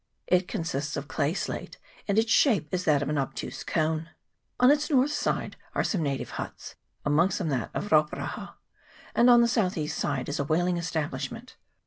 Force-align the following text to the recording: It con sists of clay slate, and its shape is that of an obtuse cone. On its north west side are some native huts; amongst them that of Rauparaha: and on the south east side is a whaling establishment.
It 0.25 0.47
con 0.47 0.63
sists 0.63 0.97
of 0.97 1.07
clay 1.07 1.35
slate, 1.35 1.77
and 2.07 2.17
its 2.17 2.31
shape 2.31 2.69
is 2.71 2.85
that 2.85 3.03
of 3.03 3.09
an 3.09 3.19
obtuse 3.19 3.63
cone. 3.63 4.09
On 4.59 4.71
its 4.71 4.89
north 4.89 5.11
west 5.11 5.19
side 5.19 5.57
are 5.75 5.83
some 5.83 6.01
native 6.01 6.31
huts; 6.41 6.73
amongst 7.05 7.37
them 7.37 7.49
that 7.49 7.69
of 7.75 7.91
Rauparaha: 7.91 8.55
and 9.13 9.29
on 9.29 9.41
the 9.41 9.47
south 9.47 9.77
east 9.77 9.99
side 9.99 10.27
is 10.27 10.39
a 10.39 10.43
whaling 10.43 10.77
establishment. 10.77 11.55